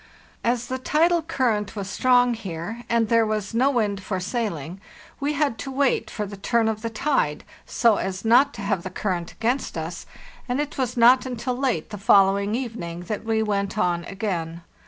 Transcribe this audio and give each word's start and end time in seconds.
As 0.43 0.65
the 0.65 0.79
tidal 0.79 1.21
current 1.21 1.75
was 1.75 1.87
strong 1.87 2.33
here, 2.33 2.85
and 2.89 3.07
there 3.07 3.23
was 3.23 3.53
no 3.53 3.69
wind 3.69 4.01
for 4.01 4.19
sailing, 4.19 4.81
we 5.19 5.33
had 5.33 5.59
to 5.59 5.69
wait 5.71 6.09
for 6.09 6.25
the 6.25 6.35
turn 6.37 6.67
of 6.67 6.81
the 6.81 6.89
tide, 6.89 7.43
so 7.67 7.97
as 7.97 8.25
not 8.25 8.51
to 8.55 8.63
have 8.63 8.81
the 8.81 8.89
current 8.89 9.31
against 9.33 9.77
us; 9.77 10.07
and 10.49 10.59
it 10.59 10.75
was 10.75 10.97
not 10.97 11.27
until 11.27 11.55
late 11.55 11.91
the 11.91 11.99
following 11.99 12.55
evening 12.55 13.01
that 13.01 13.23
we 13.23 13.43
went 13.43 13.77
on 13.77 14.03
again. 14.05 14.63